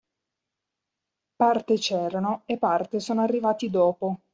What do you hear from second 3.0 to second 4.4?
arrivati dopo.